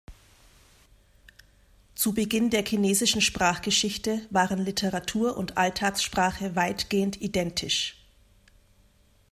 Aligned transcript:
Zu 1.93 2.15
Beginn 2.15 2.49
der 2.49 2.65
chinesischen 2.65 3.21
Sprachgeschichte 3.21 4.25
waren 4.31 4.57
Literatur- 4.65 5.37
und 5.37 5.57
Alltagssprache 5.59 6.55
weitgehend 6.55 7.21
identisch. 7.21 7.95